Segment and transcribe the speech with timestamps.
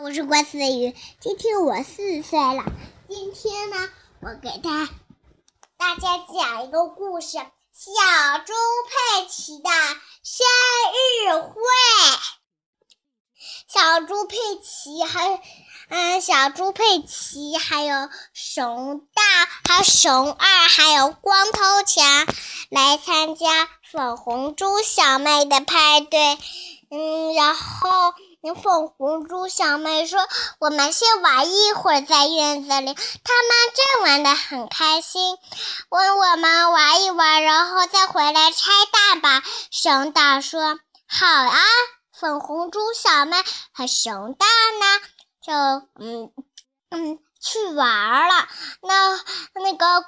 [0.00, 2.62] 我是关思雨，今天我四岁了。
[3.08, 3.76] 今天呢，
[4.20, 4.88] 我给大
[5.76, 8.52] 大家讲一个故事：小猪
[8.86, 9.68] 佩奇的
[10.22, 10.46] 生
[11.26, 11.52] 日会。
[13.66, 15.42] 小猪佩奇还，
[15.88, 19.22] 嗯，小猪佩奇还有熊大，
[19.68, 22.04] 还有熊二，还有光头强
[22.70, 26.38] 来参加粉红猪小妹的派对。
[26.88, 28.14] 嗯，然后。
[28.54, 30.20] 粉红猪小妹说
[30.60, 35.36] ：“我们先玩一会儿，在院子里，他们正玩得很开心。
[35.88, 41.58] 问我们玩一玩，然后再回来拆蛋吧。”熊大说：“好啊。”
[42.12, 43.36] 粉红猪小妹
[43.72, 45.00] 和熊大呢，
[45.40, 45.52] 就
[46.04, 46.32] 嗯
[46.90, 47.18] 嗯。
[47.40, 48.48] 去玩了，
[48.82, 49.16] 那
[49.60, 50.04] 那个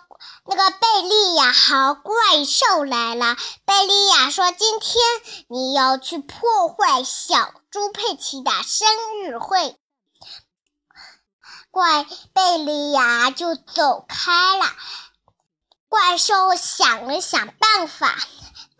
[0.46, 3.36] 那个贝利亚和怪兽来了。
[3.64, 5.02] 贝利亚说：“今天
[5.48, 8.88] 你要去破坏小猪佩奇的生
[9.22, 9.76] 日会。”
[11.70, 14.66] 怪贝利亚就走开了。
[15.88, 18.16] 怪兽想了想办法，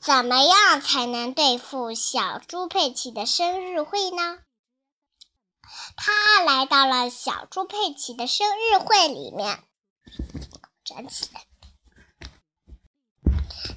[0.01, 4.39] 怎么样才能对付小猪佩奇的生日会呢？
[6.03, 9.63] 他来到了小猪佩奇的生日会里面，
[10.83, 11.43] 站起来。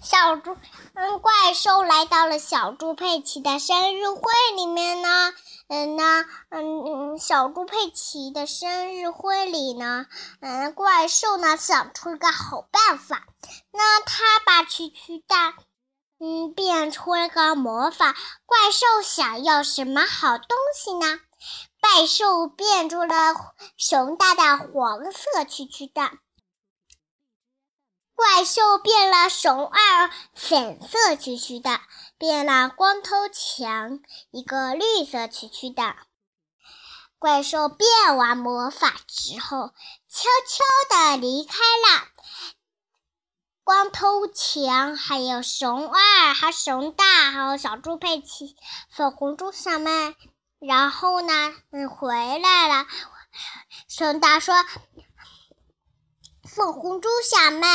[0.01, 0.55] 小猪，
[0.93, 5.33] 嗯，怪兽来到了小猪佩奇的生日会里面呢。
[5.67, 10.05] 嗯，那，嗯，小猪佩奇的生日会里呢，
[10.39, 13.27] 嗯，怪兽呢想出了个好办法。
[13.71, 15.55] 那他把蛐蛐蛋，
[16.19, 18.15] 嗯，变出了个魔法。
[18.45, 21.19] 怪兽想要什么好东西呢？
[21.83, 23.35] 怪兽变出了
[23.75, 26.17] 熊大的黄色蛐蛐蛋，
[28.15, 31.81] 怪兽变了熊二粉色蛐蛐蛋，
[32.17, 33.99] 变了光头强
[34.31, 35.97] 一个绿色蛐蛐蛋。
[37.19, 39.73] 怪兽变完魔法之后，
[40.07, 42.07] 悄悄地离开了。
[43.65, 48.55] 光头强还有熊二，还有熊大，还有小猪佩奇、
[48.89, 50.15] 粉红猪小妹。
[50.65, 51.53] 然后呢？
[51.71, 52.07] 嗯，回
[52.39, 52.87] 来了。
[53.89, 54.55] 熊大说
[56.47, 57.67] ：“粉红猪小妹，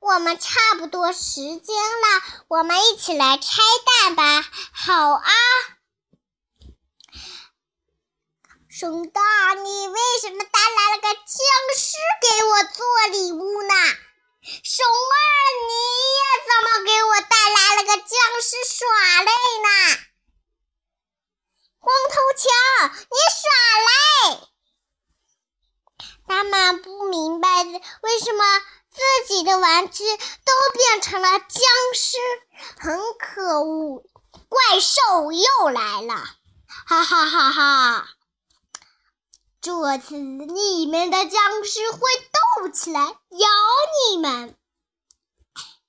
[0.00, 3.62] 我们差不多时间了，我们一起来拆
[4.02, 4.44] 蛋吧。”
[4.74, 5.30] 好啊。
[8.68, 9.20] 熊大，
[9.54, 11.36] 你为什么带来了个僵
[11.76, 13.74] 尸给我做礼物呢？
[14.64, 15.18] 熊二，
[15.68, 15.72] 你
[16.16, 18.08] 也怎么给我带来了个僵
[18.42, 19.30] 尸耍赖
[19.62, 20.07] 呢？
[21.80, 22.48] 光头强，
[23.10, 23.48] 你耍
[23.86, 24.48] 赖！
[26.26, 28.44] 他们不明白为什么
[28.90, 31.60] 自己的玩具都变成了僵
[31.94, 32.18] 尸，
[32.78, 34.04] 很可恶！
[34.48, 36.14] 怪兽又来了，
[36.86, 38.08] 哈哈哈哈！
[39.60, 42.00] 这次你们的僵尸会
[42.60, 43.48] 动起来，咬
[44.10, 44.56] 你们！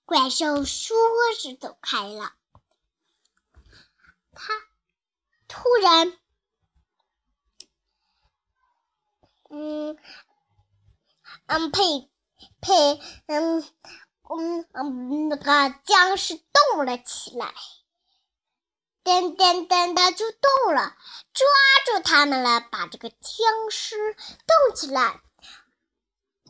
[0.06, 0.95] 怪兽说
[1.41, 2.33] 着走开了。
[4.33, 4.69] 他。
[5.49, 6.13] 突然，
[9.49, 9.97] 嗯
[11.47, 12.09] 嗯，佩
[12.61, 13.61] 佩，嗯
[14.29, 17.51] 嗯嗯，那个僵尸动了起来，
[19.03, 20.95] 噔噔噔的就动了，
[21.33, 21.47] 抓
[21.88, 25.19] 住他们了，把这个僵尸动起来。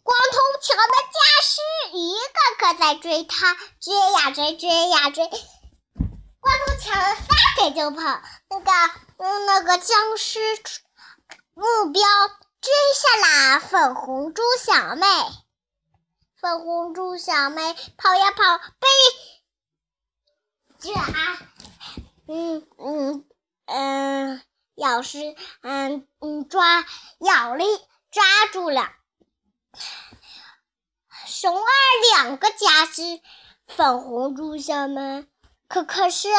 [0.03, 1.61] 光头强的僵尸
[1.97, 5.29] 一个个在追他，追呀追，追呀追。
[6.89, 8.01] 光头强撒腿就跑，
[8.49, 8.71] 那个
[9.17, 10.39] 嗯，那个僵尸
[11.53, 12.01] 目标
[12.61, 15.05] 追下了粉红猪小妹。
[16.35, 18.87] 粉红猪小妹跑呀跑，被
[20.79, 21.37] 这啊，
[22.27, 23.25] 嗯嗯
[23.65, 24.41] 嗯，
[24.75, 26.85] 咬是嗯嗯抓
[27.19, 27.65] 咬了
[28.09, 28.89] 抓住了。
[31.27, 31.65] 熊二
[32.15, 33.21] 两个僵尸，
[33.67, 35.27] 粉红猪小妹。
[35.67, 36.29] 可可是，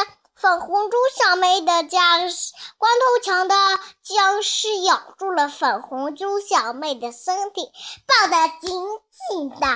[0.41, 3.55] 粉红猪小妹的僵尸，光头强的
[4.01, 7.71] 僵尸咬住了粉红猪小妹的身体，
[8.07, 8.71] 抱得紧
[9.29, 9.67] 紧的。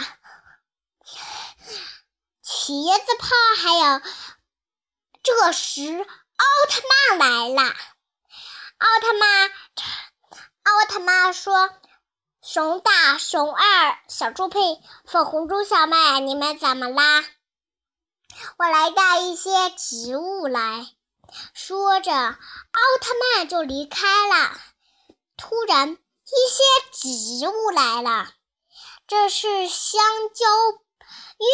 [2.43, 3.27] 茄子泡
[3.61, 4.01] 还有，
[5.21, 7.61] 这时奥特曼来了。
[8.79, 9.51] 奥特曼，
[10.63, 11.69] 奥特曼说
[12.41, 17.23] ：“熊大、熊二、小猪佩、粉红猪小妹，你们怎么啦？”
[18.57, 20.87] 我来带一些植物来，
[21.53, 22.37] 说着，奥
[23.01, 24.59] 特曼就离开了。
[25.37, 28.31] 突然，一些植物来了，
[29.07, 30.01] 这是香
[30.33, 30.45] 蕉、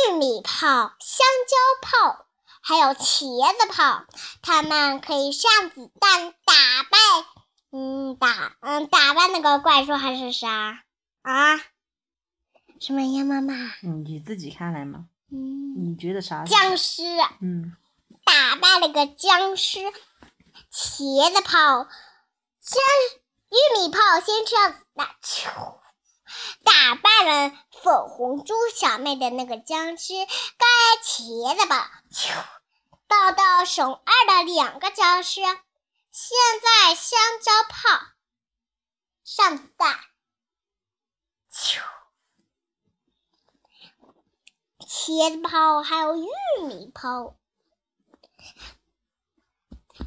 [0.09, 2.25] 玉米炮、香蕉炮，
[2.61, 4.05] 还有茄子炮，
[4.41, 6.97] 它们可以上子弹，打败
[7.71, 10.83] 嗯，打嗯打败那个怪兽还是啥
[11.21, 11.57] 啊？
[12.79, 13.53] 什么呀，妈妈？
[13.81, 15.07] 你自己看来嘛。
[15.31, 16.43] 嗯，你觉得啥？
[16.43, 17.03] 僵尸。
[17.41, 17.75] 嗯。
[18.23, 19.79] 打败了个僵尸，
[20.71, 21.87] 茄子炮，
[22.59, 22.81] 先
[23.49, 25.15] 玉米炮先这样子打，
[26.63, 30.67] 打败了粉红猪小妹的那个僵尸，该
[31.03, 31.87] 茄子炮，
[33.07, 37.99] 到到熊二的两个僵尸，现在香蕉炮
[39.23, 39.99] 上子弹，
[45.03, 46.27] 茄子炮还有玉
[46.67, 47.35] 米炮。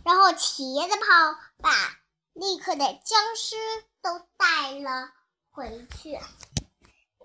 [0.05, 1.99] 然后茄子炮把
[2.32, 3.56] 立刻的僵尸
[4.00, 5.11] 都带了
[5.50, 6.20] 回去。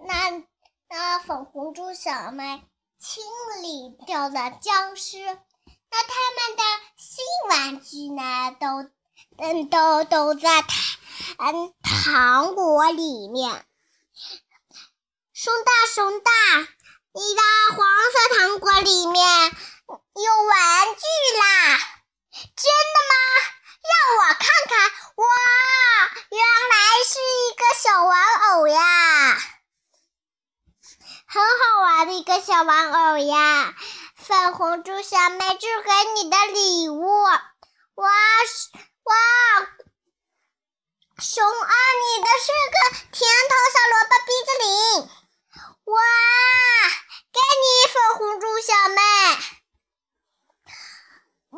[0.03, 0.43] 那
[0.87, 2.63] 那粉红猪小妹
[2.97, 3.23] 清
[3.61, 6.63] 理掉了僵尸，那他们的
[6.97, 8.57] 新玩具呢？
[8.59, 8.89] 都
[9.37, 10.71] 嗯都都在糖
[11.37, 13.63] 嗯糖果里面。
[15.33, 16.31] 熊大熊大，
[17.13, 17.41] 你的
[17.75, 19.51] 黄色糖果里面。
[19.89, 21.01] 有玩具
[21.39, 21.79] 啦！
[22.31, 23.13] 真的吗？
[23.89, 24.91] 让我看看。
[25.15, 25.25] 哇，
[26.29, 26.39] 原
[26.69, 26.75] 来
[27.07, 27.11] 是
[27.47, 28.13] 一个小玩
[28.51, 28.79] 偶呀，
[31.27, 33.73] 很好玩的一个小玩偶呀。
[34.15, 37.23] 粉红猪小妹，这给你的礼物。
[37.23, 37.41] 哇
[37.95, 39.15] 哇，
[41.17, 41.71] 熊二，
[42.03, 42.77] 你的是个
[43.11, 45.09] 甜头小萝卜冰淇淋。
[45.85, 45.97] 哇，
[48.61, 49.01] 小妹。
[51.51, 51.57] 嗯，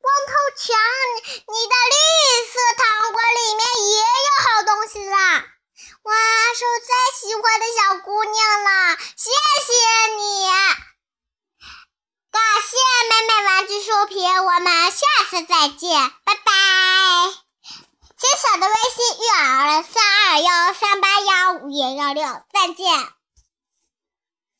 [0.00, 0.76] 光头强，
[1.18, 1.96] 你的绿
[2.52, 3.60] 色糖果里面
[3.90, 5.16] 也有好东西啦！
[6.02, 6.14] 哇，
[6.54, 9.30] 是我最喜欢的小姑娘了，谢
[9.66, 9.72] 谢
[10.16, 10.46] 你！
[12.30, 12.76] 感谢
[13.08, 16.52] 美美玩具书评，我们下次再见，拜拜！
[18.18, 19.94] 小小的微信：育儿三
[20.28, 22.22] 二幺三八幺五幺幺六，
[22.52, 23.14] 再见。